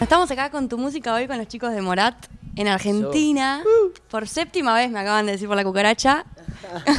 [0.00, 3.62] Estamos acá con tu música hoy con los chicos de Morat en Argentina.
[4.10, 6.24] Por séptima vez me acaban de decir por la cucaracha.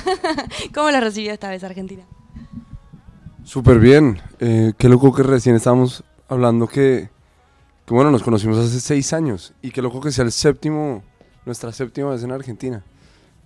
[0.74, 2.04] ¿Cómo lo recibió esta vez Argentina?
[3.44, 4.22] Súper bien.
[4.40, 7.10] Eh, qué loco que recién estábamos hablando que,
[7.86, 11.04] que, bueno, nos conocimos hace seis años y qué loco que sea el séptimo,
[11.46, 12.86] nuestra séptima vez en Argentina.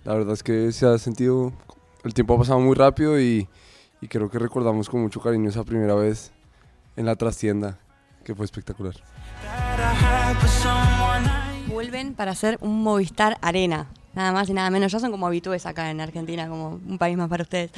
[0.04, 1.52] La verdad es que se ha sentido,
[2.04, 3.48] el tiempo ha pasado muy rápido y,
[4.02, 6.32] y creo que recordamos con mucho cariño esa primera vez
[6.96, 7.78] en la trastienda,
[8.24, 8.94] que fue espectacular.
[11.68, 14.90] Vuelven para hacer un Movistar Arena, nada más y nada menos.
[14.90, 17.70] Ya son como habitués acá en Argentina, como un país más para ustedes,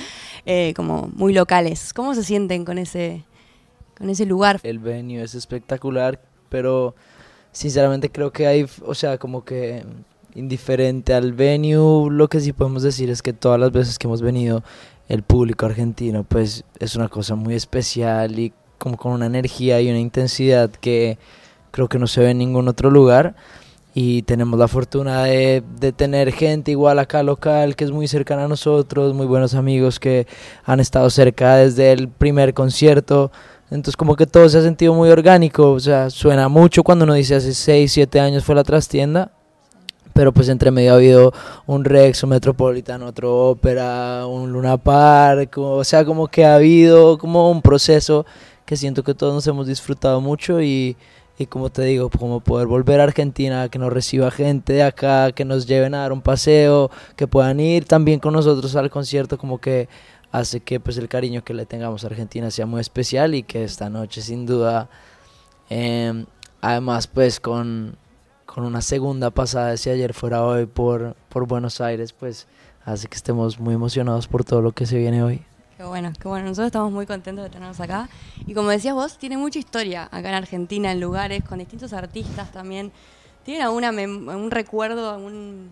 [0.47, 1.93] eh, como muy locales.
[1.93, 3.23] ¿Cómo se sienten con ese,
[3.99, 4.61] con ese lugar?
[4.63, 6.95] El venue es espectacular, pero
[7.53, 9.85] sinceramente creo que hay, o sea, como que
[10.35, 14.21] indiferente al venue, lo que sí podemos decir es que todas las veces que hemos
[14.23, 14.65] venido,
[15.09, 19.89] el público argentino, pues es una cosa muy especial y como con una energía y
[19.91, 21.19] una intensidad que
[21.71, 23.35] creo que no se ve en ningún otro lugar
[23.95, 28.45] y tenemos la fortuna de, de, tener gente igual acá local que es muy cercana
[28.45, 30.27] a nosotros, muy buenos amigos que
[30.65, 33.31] han estado cerca desde el primer concierto.
[33.71, 37.15] Entonces como que todo se ha sentido muy orgánico, o sea, suena mucho cuando uno
[37.15, 39.33] dice hace 6, 7 años fue la trastienda,
[40.15, 41.35] pero pues entre medio ha habido
[41.67, 47.19] un Rex, un Metropolitan, otro Ópera, un Luna Park, o sea, como que ha habido
[47.19, 48.25] como un proceso
[48.65, 50.97] que siento que todos nos hemos disfrutado mucho y,
[51.37, 55.33] y como te digo, como poder volver a Argentina, que nos reciba gente de acá,
[55.33, 59.37] que nos lleven a dar un paseo, que puedan ir también con nosotros al concierto,
[59.37, 59.89] como que
[60.31, 63.65] hace que pues el cariño que le tengamos a Argentina sea muy especial y que
[63.65, 64.89] esta noche sin duda,
[65.71, 66.25] eh,
[66.61, 67.97] además pues con,
[68.55, 72.47] con una segunda pasada si ayer fuera hoy por, por Buenos Aires, pues
[72.85, 75.43] hace que estemos muy emocionados por todo lo que se viene hoy.
[75.77, 76.45] Qué bueno, qué bueno.
[76.45, 78.09] Nosotros estamos muy contentos de tenernos acá.
[78.47, 82.53] Y como decías vos, tiene mucha historia acá en Argentina, en lugares, con distintos artistas
[82.53, 82.93] también.
[83.45, 85.71] ¿Tienen alguna un recuerdo, algún,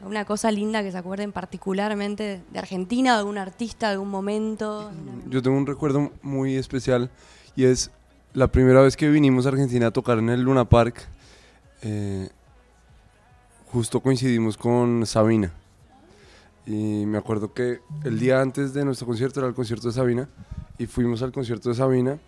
[0.00, 4.90] alguna cosa linda que se acuerden particularmente de Argentina, de algún artista, de algún momento?
[5.26, 7.08] Yo tengo un recuerdo muy especial
[7.56, 7.90] y es
[8.34, 11.08] la primera vez que vinimos a Argentina a tocar en el Luna Park.
[11.82, 12.28] Eh,
[13.72, 15.52] justo coincidimos con Sabina.
[16.66, 20.28] Y me acuerdo que el día antes de nuestro concierto era el concierto de Sabina
[20.78, 22.18] y fuimos al concierto de Sabina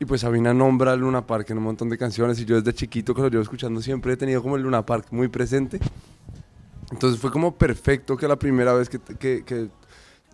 [0.00, 2.72] y pues Sabina nombra el Luna Park en un montón de canciones y yo desde
[2.72, 5.78] chiquito que lo llevo escuchando siempre he tenido como el Luna Park muy presente.
[6.90, 9.68] Entonces fue como perfecto que la primera vez que, que, que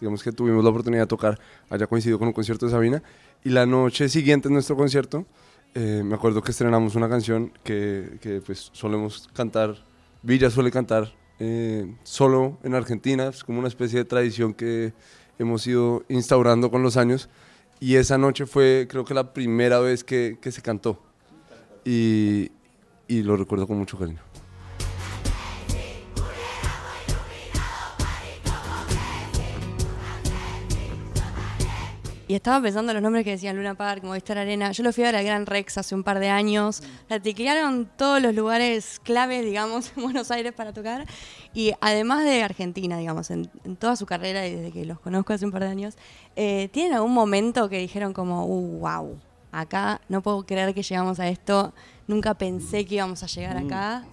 [0.01, 1.39] digamos que tuvimos la oportunidad de tocar
[1.71, 3.03] haya coincidido con un concierto de Sabina
[3.43, 5.27] y la noche siguiente en nuestro concierto
[5.75, 9.85] eh, me acuerdo que estrenamos una canción que, que pues solemos cantar,
[10.23, 14.93] Villa suele cantar eh, solo en Argentina, es como una especie de tradición que
[15.39, 17.29] hemos ido instaurando con los años.
[17.81, 21.03] Y esa noche fue, creo que la primera vez que, que se cantó.
[21.85, 22.51] Y,
[23.09, 24.21] y lo recuerdo con mucho cariño.
[32.27, 34.73] Y estaba pensando en los nombres que decían Luna Park, Movistar Arena.
[34.73, 36.83] Yo lo fui a ver al Gran Rex hace un par de años.
[37.11, 41.07] La tiquearon todos los lugares claves, digamos, en Buenos Aires para tocar.
[41.53, 45.35] Y además de Argentina, digamos, en, en toda su carrera y desde que los conozco
[45.35, 45.97] hace un par de años,
[46.35, 49.19] eh, ¿tienen algún momento que dijeron como, uh, wow,
[49.53, 51.75] acá no puedo creer que llegamos a esto,
[52.07, 54.05] nunca pensé que íbamos a llegar acá?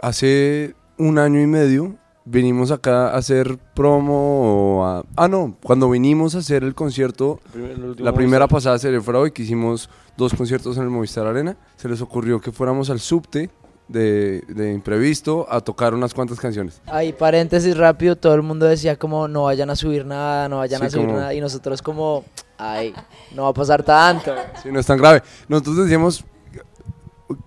[0.00, 4.84] Hace un año y medio vinimos acá a hacer promo.
[4.84, 9.00] A, ah, no, cuando vinimos a hacer el concierto, el la primera pasada se le
[9.00, 11.56] fue hoy, que hicimos dos conciertos en el Movistar Arena.
[11.76, 13.50] Se les ocurrió que fuéramos al subte
[13.88, 16.82] de, de, imprevisto a tocar unas cuantas canciones.
[16.86, 20.80] Ahí, paréntesis rápido, todo el mundo decía como no vayan a subir nada, no vayan
[20.80, 21.18] sí, a subir como...
[21.18, 21.34] nada.
[21.34, 22.24] Y nosotros como,
[22.58, 22.92] ay,
[23.34, 24.34] no va a pasar tanto.
[24.62, 25.22] Sí, no es tan grave.
[25.48, 26.24] Nosotros decíamos,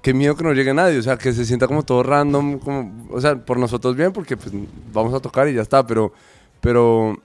[0.02, 3.08] qué miedo que no llegue nadie, o sea, que se sienta como todo random, como,
[3.12, 4.54] o sea, por nosotros bien, porque pues
[4.92, 6.12] vamos a tocar y ya está, pero,
[6.62, 7.18] pero,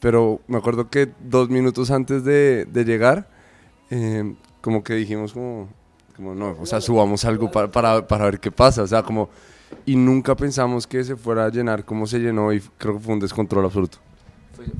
[0.00, 3.28] pero me acuerdo que dos minutos antes de, llegar,
[3.90, 5.68] eh, como que dijimos como,
[6.16, 9.28] como, no, o sea, subamos algo para, para, para ver qué pasa, o sea, como,
[9.86, 13.14] y nunca pensamos que se fuera a llenar como se llenó y creo que fue
[13.14, 13.98] un descontrol absoluto.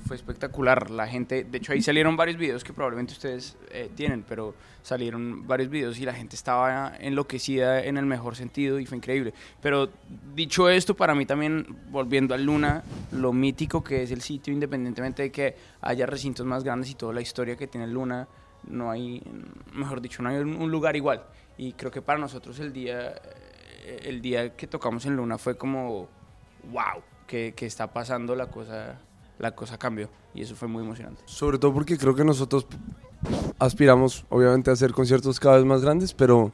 [0.07, 0.91] Fue, espectacular.
[0.91, 5.47] La gente, de hecho ahí salieron varios videos que probablemente ustedes eh, tienen, pero salieron
[5.47, 9.35] varios videos y la gente estaba enloquecida en el mejor sentido y fue increíble.
[9.61, 9.91] Pero
[10.35, 12.83] dicho esto, para mí también, volviendo al Luna,
[13.13, 17.13] lo mítico que es el sitio, independientemente de que haya recintos más grandes y toda
[17.13, 18.27] la historia que tiene Luna,
[18.69, 19.23] no hay,
[19.73, 21.25] mejor dicho, no hay un lugar igual.
[21.57, 23.15] Y creo que para nosotros el día,
[24.03, 26.09] el día que tocamos en Luna fue como,
[26.71, 28.99] wow, que, que está pasando la cosa
[29.41, 31.23] la cosa cambió y eso fue muy emocionante.
[31.27, 32.67] Sobre todo porque creo que nosotros
[33.59, 36.53] aspiramos obviamente a hacer conciertos cada vez más grandes, pero,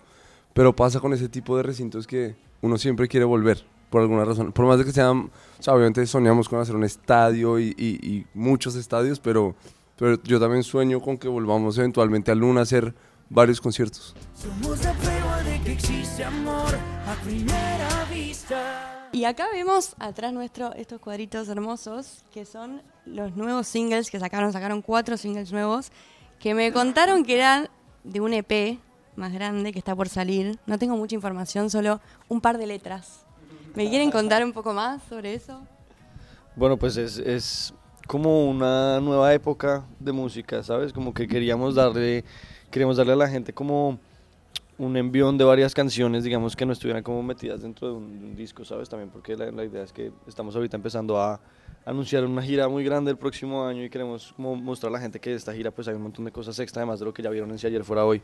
[0.54, 4.52] pero pasa con ese tipo de recintos que uno siempre quiere volver por alguna razón.
[4.52, 8.06] Por más de que sean, o sea, obviamente soñamos con hacer un estadio y, y-
[8.08, 9.54] y muchos estadios, pero,
[9.96, 12.94] pero yo también sueño con que volvamos eventualmente a Luna a hacer
[13.30, 14.14] varios conciertos.
[14.34, 16.74] Somos la prueba de que existe amor
[17.06, 18.95] a primera vista.
[19.16, 24.52] Y acá vemos atrás nuestro estos cuadritos hermosos que son los nuevos singles que sacaron.
[24.52, 25.90] Sacaron cuatro singles nuevos
[26.38, 27.70] que me contaron que eran
[28.04, 28.78] de un EP
[29.16, 30.58] más grande que está por salir.
[30.66, 31.98] No tengo mucha información, solo
[32.28, 33.24] un par de letras.
[33.74, 35.62] ¿Me quieren contar un poco más sobre eso?
[36.54, 37.72] Bueno, pues es, es
[38.06, 40.92] como una nueva época de música, ¿sabes?
[40.92, 42.22] Como que queríamos darle,
[42.70, 43.98] queríamos darle a la gente como
[44.78, 48.26] un envión de varias canciones, digamos, que no estuvieran como metidas dentro de un, de
[48.26, 48.88] un disco, ¿sabes?
[48.88, 51.40] También porque la, la idea es que estamos ahorita empezando a
[51.86, 55.20] anunciar una gira muy grande el próximo año y queremos como mostrar a la gente
[55.20, 57.30] que esta gira pues hay un montón de cosas extra, además de lo que ya
[57.30, 58.20] vieron en Si Ayer Fuera Hoy.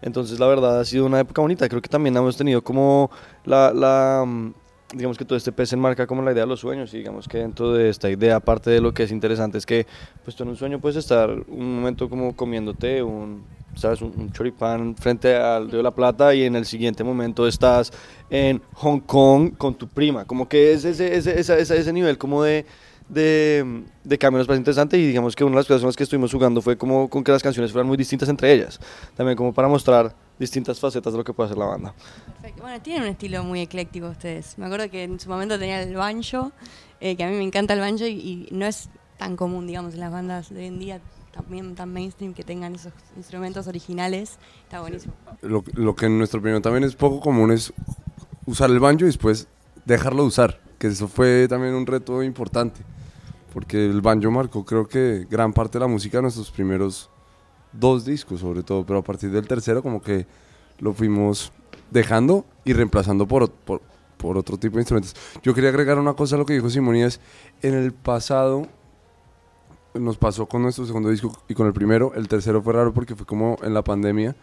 [0.00, 1.68] Entonces, la verdad, ha sido una época bonita.
[1.68, 3.10] Creo que también hemos tenido como
[3.44, 3.72] la...
[3.72, 4.54] la mm,
[4.94, 7.38] digamos que todo este pez enmarca como la idea de los sueños y digamos que
[7.38, 9.86] dentro de esta idea aparte de lo que es interesante es que
[10.22, 13.42] pues tú en un sueño puedes estar un momento como comiéndote un
[13.74, 17.46] sabes un, un choripán frente al río de la Plata y en el siguiente momento
[17.46, 17.92] estás
[18.30, 22.42] en Hong Kong con tu prima como que es ese, ese, esa- ese nivel como
[22.42, 22.66] de
[23.08, 25.96] de, de cambio nos parece interesante y digamos que una de las cosas con las
[25.96, 28.78] que estuvimos jugando fue como con que las canciones fueran muy distintas entre ellas
[29.16, 31.94] también como para mostrar distintas facetas de lo que puede hacer la banda
[32.40, 32.62] Perfecto.
[32.62, 34.58] Bueno, tienen un estilo muy ecléctico ustedes.
[34.58, 36.50] Me acuerdo que en su momento tenía el banjo,
[37.00, 39.94] eh, que a mí me encanta el banjo y, y no es tan común, digamos,
[39.94, 41.00] en las bandas de hoy en día,
[41.32, 44.38] también tan mainstream, que tengan esos instrumentos originales.
[44.64, 45.14] Está buenísimo.
[45.40, 47.72] Lo, lo que en nuestra opinión también es poco común es
[48.46, 49.48] usar el banjo y después
[49.84, 52.80] dejarlo de usar, que eso fue también un reto importante,
[53.52, 57.10] porque el banjo marcó creo que gran parte de la música de nuestros primeros
[57.72, 60.26] dos discos sobre todo, pero a partir del tercero como que
[60.78, 61.52] lo fuimos
[61.90, 63.80] dejando y reemplazando por, por,
[64.16, 65.14] por otro tipo de instrumentos.
[65.42, 67.20] Yo quería agregar una cosa a lo que dijo Simón y es,
[67.62, 68.66] en el pasado
[69.94, 73.14] nos pasó con nuestro segundo disco y con el primero, el tercero fue raro porque
[73.14, 74.34] fue como en la pandemia,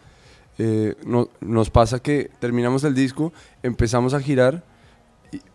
[0.58, 3.32] eh, no- nos pasa que terminamos el disco,
[3.62, 4.64] empezamos a girar,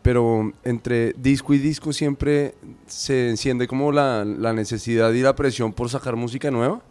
[0.01, 2.55] pero entre disco y disco siempre
[2.87, 6.81] se enciende como la, la necesidad y la presión por sacar música nueva.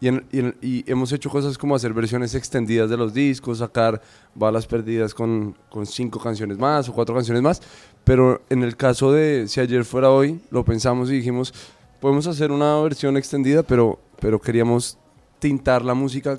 [0.00, 3.58] Y, en- y en- y hemos hecho cosas como hacer versiones extendidas de los discos,
[3.58, 4.00] sacar
[4.34, 7.60] balas perdidas con, con cinco canciones más o cuatro canciones más.
[8.04, 11.52] Pero en el caso de Si ayer fuera hoy, lo pensamos y dijimos,
[12.00, 14.98] podemos hacer una versión extendida, pero, pero queríamos
[15.38, 16.38] tintar la música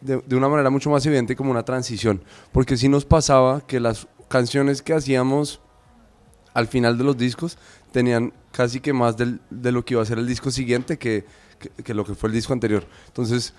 [0.00, 2.22] de, de una manera mucho más evidente como una transición.
[2.52, 5.60] Porque si nos pasaba que las canciones que hacíamos
[6.52, 7.58] al final de los discos
[7.92, 11.24] tenían casi que más del- de lo que iba a ser el disco siguiente que,
[11.58, 12.84] que- que lo que fue el disco anterior.
[13.08, 13.54] Entonces,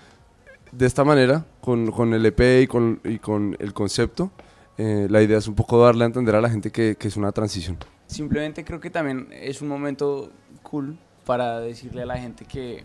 [0.72, 4.30] de esta manera, con, con el EP y con, y con el concepto,
[4.78, 7.16] eh, la idea es un poco darle a entender a la gente que, que es
[7.16, 7.78] una transición.
[8.06, 10.30] Simplemente creo que también es un momento
[10.68, 12.84] cool para decirle a la gente que,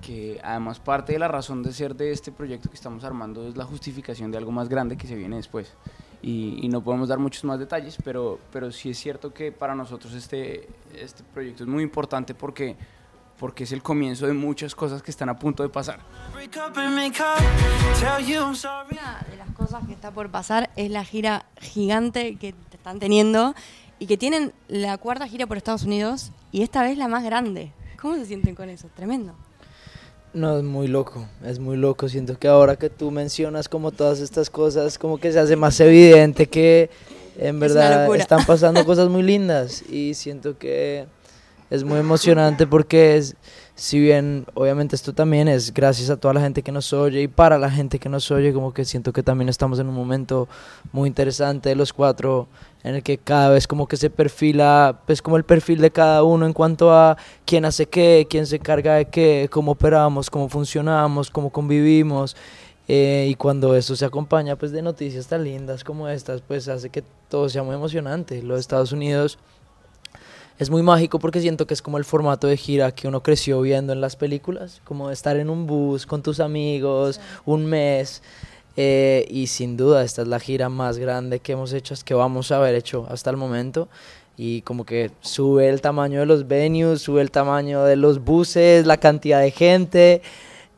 [0.00, 3.56] que además parte de la razón de ser de este proyecto que estamos armando es
[3.56, 5.74] la justificación de algo más grande que se viene después.
[6.22, 9.74] Y, y no podemos dar muchos más detalles, pero, pero sí es cierto que para
[9.74, 12.76] nosotros este, este proyecto es muy importante porque,
[13.38, 16.00] porque es el comienzo de muchas cosas que están a punto de pasar.
[16.34, 17.08] Una
[19.30, 23.54] de las cosas que está por pasar es la gira gigante que están teniendo
[24.00, 27.70] y que tienen la cuarta gira por Estados Unidos y esta vez la más grande.
[28.00, 28.88] ¿Cómo se sienten con eso?
[28.96, 29.34] Tremendo.
[30.32, 32.08] No, es muy loco, es muy loco.
[32.08, 35.78] Siento que ahora que tú mencionas como todas estas cosas, como que se hace más
[35.80, 36.88] evidente que
[37.36, 41.06] en una verdad están pasando cosas muy lindas y siento que
[41.70, 43.36] es muy emocionante porque es,
[43.76, 47.28] si bien obviamente esto también es gracias a toda la gente que nos oye y
[47.28, 50.48] para la gente que nos oye, como que siento que también estamos en un momento
[50.92, 52.48] muy interesante de los cuatro
[52.82, 56.24] en el que cada vez como que se perfila, pues como el perfil de cada
[56.24, 60.48] uno en cuanto a quién hace qué, quién se encarga de qué, cómo operamos, cómo
[60.48, 62.36] funcionamos, cómo convivimos.
[62.88, 66.90] eh, y cuando eso se acompaña pues de noticias tan lindas como estas, pues hace
[66.90, 68.42] que todo sea muy emocionante.
[68.42, 69.38] Los Estados Unidos
[70.60, 73.62] es muy mágico porque siento que es como el formato de gira que uno creció
[73.62, 78.22] viendo en las películas, como estar en un bus con tus amigos un mes.
[78.76, 82.52] eh, y sin duda esta es la gira más grande que hemos hecho, que vamos
[82.52, 83.88] a haber hecho hasta el momento.
[84.36, 88.86] Y como que sube el tamaño de los venues, sube el tamaño de los buses,
[88.86, 90.22] la cantidad de gente.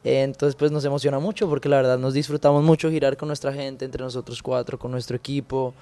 [0.04, 3.52] eh, entonces pues nos emociona mucho porque la verdad nos disfrutamos mucho girar con nuestra
[3.52, 5.74] gente, entre nosotros cuatro, con nuestro equipo.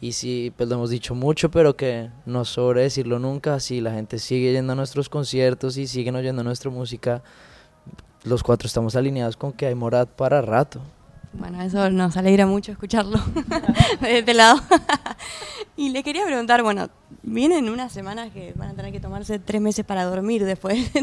[0.00, 3.58] Y sí, pues lo hemos dicho mucho, pero que no sobre decirlo nunca.
[3.58, 7.22] Si la gente sigue yendo a nuestros conciertos y siguen oyendo nuestra música,
[8.22, 10.80] los cuatro estamos alineados con que hay Morat para rato.
[11.32, 13.18] Bueno, eso nos alegra mucho escucharlo
[14.00, 14.60] de este lado.
[15.76, 16.88] y le quería preguntar, bueno,
[17.22, 21.02] vienen unas semanas que van a tener que tomarse tres meses para dormir después de,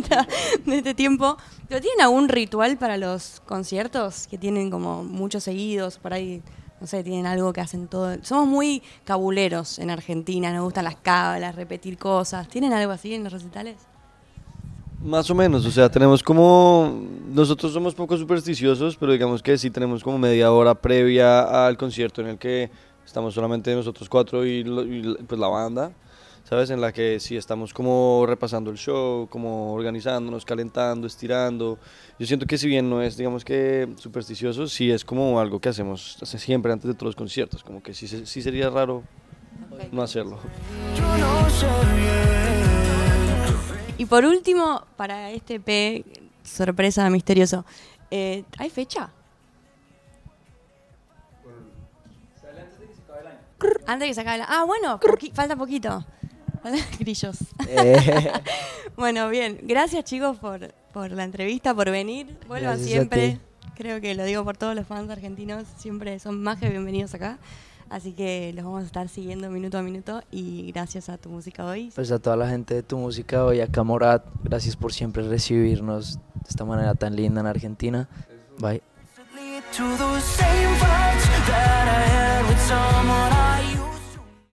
[0.66, 1.38] de este tiempo.
[1.68, 6.00] ¿Pero tienen algún ritual para los conciertos que tienen como muchos seguidos?
[6.00, 6.42] Por ahí,
[6.80, 8.16] no sé, tienen algo que hacen todo.
[8.22, 12.48] Somos muy cabuleros en Argentina, nos gustan las cábalas, repetir cosas.
[12.48, 13.78] ¿Tienen algo así en los recitales?
[15.02, 19.70] Más o menos, o sea, tenemos como, nosotros somos poco supersticiosos, pero digamos que sí
[19.70, 22.72] tenemos como media hora previa al concierto en el que
[23.06, 25.92] estamos solamente nosotros cuatro y, y pues la banda,
[26.48, 26.70] ¿sabes?
[26.70, 31.78] En la que sí estamos como repasando el show, como organizándonos, calentando, estirando.
[32.20, 35.70] Yo siento que si bien no es, digamos que supersticioso, sí es como algo que
[35.70, 39.04] hacemos hace- siempre antes de todos los conciertos, como que sí, sí sería raro
[39.92, 40.40] no hacerlo.
[40.98, 42.16] Yo no sé bien.
[43.98, 46.04] Y por último, para este P,
[46.44, 47.66] sorpresa misterioso,
[48.12, 49.10] eh, ¿hay fecha?
[53.88, 54.50] Antes de que se acabe el año.
[54.52, 56.04] Ah, bueno, poqui- falta poquito.
[57.00, 57.38] Grillos.
[57.68, 58.32] Eh,
[58.96, 59.60] Bueno, bien.
[59.64, 62.38] Gracias, chicos, por, por la entrevista, por venir.
[62.48, 63.40] Vuelvan siempre.
[63.76, 65.66] Creo que lo digo por todos los fans argentinos.
[65.78, 67.38] Siempre son más que bienvenidos acá.
[67.90, 70.24] Así que los vamos a estar siguiendo minuto a minuto.
[70.32, 71.92] Y gracias a tu música hoy.
[71.94, 76.16] pues a toda la gente de tu música hoy, acá Morat, gracias por siempre recibirnos
[76.16, 78.08] de esta manera tan linda en Argentina.
[78.60, 78.82] Bye.